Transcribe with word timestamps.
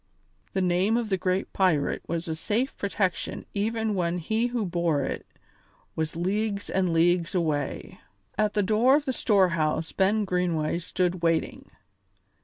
The 0.53 0.63
name 0.63 0.97
of 0.97 1.09
the 1.09 1.15
great 1.17 1.53
pirate 1.53 2.01
was 2.07 2.27
a 2.27 2.33
safe 2.33 2.75
protection 2.75 3.45
even 3.53 3.93
when 3.93 4.17
he 4.17 4.47
who 4.47 4.65
bore 4.65 5.03
it 5.03 5.27
was 5.95 6.15
leagues 6.15 6.71
and 6.71 6.91
leagues 6.91 7.35
away. 7.35 7.99
At 8.35 8.55
the 8.55 8.63
door 8.63 8.95
of 8.95 9.05
the 9.05 9.13
storehouse 9.13 9.91
Ben 9.91 10.25
Greenway 10.25 10.79
stood 10.79 11.21
waiting. 11.21 11.69